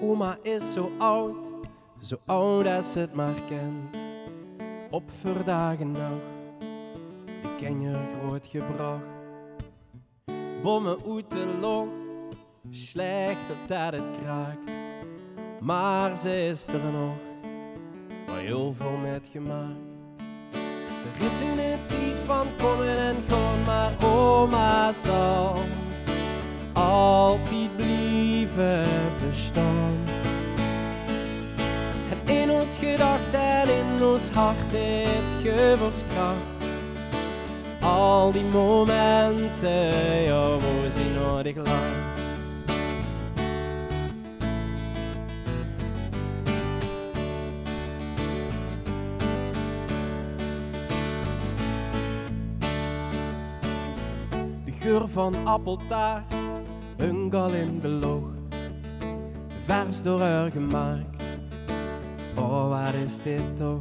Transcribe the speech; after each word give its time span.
Oma 0.00 0.38
is 0.42 0.72
zo 0.72 0.90
oud, 0.98 1.36
zo 2.00 2.16
oud 2.26 2.66
als 2.66 2.94
het 2.94 3.14
maar 3.14 3.34
kent. 3.48 3.96
Op 4.90 5.10
verdagen 5.10 5.92
nog, 5.92 6.20
de 7.42 7.56
ken 7.60 7.80
je 7.80 7.94
groot 8.18 8.46
gebracht. 8.46 9.06
Bommen 10.62 10.96
uit 11.06 11.30
de 11.30 11.56
log, 11.60 11.88
slecht 12.70 13.38
dat 13.66 13.92
het 13.92 14.18
kraakt. 14.22 14.70
Maar 15.60 16.16
ze 16.16 16.46
is 16.46 16.66
er 16.66 16.92
nog, 16.92 17.16
waar 18.26 18.40
heel 18.40 18.74
veel 18.74 18.96
met 19.02 19.28
gemaakt. 19.32 19.88
Er 21.16 21.26
is 21.26 21.40
in 21.40 21.58
het 21.58 21.98
niet 22.00 22.18
van 22.24 22.46
komen 22.58 22.98
en 22.98 23.16
gaan, 23.28 23.62
maar 23.62 23.92
oma 24.04 24.92
zal 24.92 25.54
altijd 26.72 27.76
blijven 27.76 28.97
gedacht 32.80 33.32
en 33.32 33.68
in 33.68 34.04
ons 34.04 34.28
hart 34.28 34.72
het 34.72 35.42
gevoelskracht. 35.42 36.56
Al 37.80 38.32
die 38.32 38.44
momenten, 38.44 40.22
ja, 40.22 40.50
wo 40.50 40.90
ze 40.90 41.04
nodig 41.20 41.56
lang. 41.56 41.96
De 54.64 54.72
geur 54.80 55.08
van 55.08 55.46
appeltaart, 55.46 56.34
een 56.96 57.28
gal 57.30 57.50
in 57.50 57.78
de 57.80 57.88
log, 57.88 58.24
vers 59.66 60.02
door 60.02 60.20
haar 60.20 60.50
gemaakt. 60.50 61.17
Wat 62.68 62.94
is 63.04 63.18
dit 63.22 63.56
toch? 63.56 63.80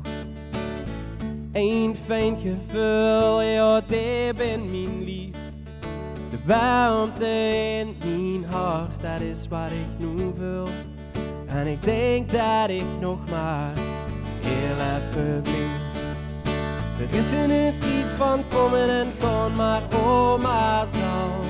Een 1.52 1.96
fijn 2.06 2.38
gevoel, 2.38 3.42
ja, 3.42 3.82
dit 3.82 4.36
ben 4.36 4.72
mijn 4.72 5.04
lief. 5.04 5.36
De 6.30 6.38
warmte 6.46 7.26
in 7.80 7.96
mijn 8.00 8.52
hart, 8.52 9.02
dat 9.02 9.20
is 9.20 9.48
wat 9.48 9.72
ik 9.72 10.06
nu 10.06 10.32
wil. 10.38 10.68
En 11.46 11.68
ik 11.68 11.84
denk 11.84 12.32
dat 12.32 12.70
ik 12.70 12.86
nog 13.00 13.20
maar 13.30 13.74
heel 14.42 14.76
even 14.76 15.42
blijf. 15.42 15.86
Er 17.00 17.18
is 17.18 17.32
in 17.32 17.50
het 17.50 17.80
niet 17.80 18.12
van 18.18 18.44
komen 18.50 18.90
en 18.90 19.08
gaan, 19.20 19.56
maar 19.56 19.82
oma 20.06 20.86
zal 20.86 21.46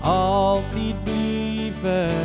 altijd 0.00 1.04
blijven 1.04 2.17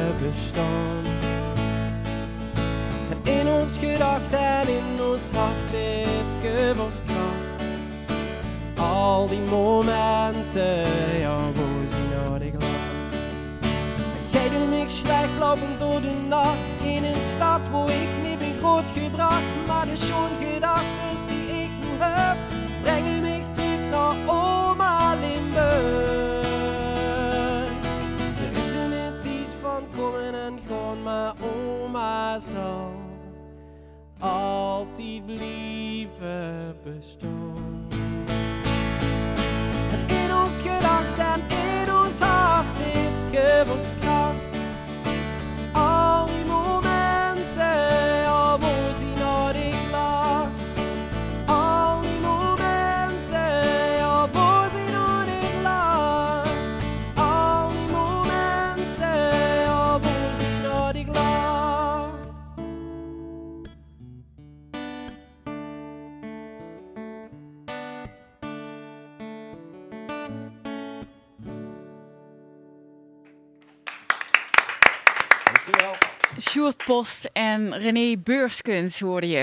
ons 3.63 3.77
gedacht 3.77 4.31
en 4.31 4.67
in 4.67 5.01
ons 5.11 5.29
hart 5.29 5.71
het 5.71 6.31
gevoelskracht. 6.41 7.63
Al 8.77 9.27
die 9.27 9.39
momenten, 9.39 10.87
ja, 11.19 11.37
wo 11.53 11.87
ze 11.87 12.01
nodig 12.15 12.51
lang. 12.51 12.81
Jij 14.31 14.49
doet 14.49 14.69
me 14.69 14.83
slecht 14.87 15.37
lopen 15.39 15.77
door 15.79 16.01
de 16.01 16.13
nacht 16.27 16.57
in 16.81 17.03
een 17.03 17.23
stad 17.23 17.59
waar 17.71 17.89
ik 17.89 18.09
niet 18.23 18.39
ben 18.39 18.53
grootgebracht, 18.59 19.53
maar 19.67 19.85
de 19.85 19.95
schoon 19.95 20.31
gedachten 20.39 21.27
die 21.27 21.47
ik 21.63 21.69
nu 21.81 21.91
heb, 21.99 22.37
brengen 22.81 23.21
me 23.21 23.41
terug 23.51 23.79
naar 23.91 24.15
oma 24.25 25.13
Limburg. 25.13 26.43
Er 28.45 28.61
is 28.63 28.73
een 28.73 28.91
tijd 29.23 29.53
van 29.61 29.83
komen 29.95 30.33
en 30.33 30.59
gaan, 30.67 31.01
maar 31.03 31.33
oma 31.39 32.39
zal 32.39 32.72
altijd 34.93 35.25
blijven 35.25 36.75
bestaan. 36.83 37.87
In 40.07 40.35
ons 40.35 40.61
gedacht 40.61 41.17
en 41.17 41.41
in 41.57 41.93
ons 41.93 42.19
hart 42.19 42.67
dit 42.77 43.39
gevoelskracht. 43.39 44.02
Sjoerd 76.37 76.83
Post 76.85 77.29
en 77.33 77.73
René 77.73 78.15
Beurskens 78.17 78.99
hoorde 78.99 79.27
je. 79.27 79.41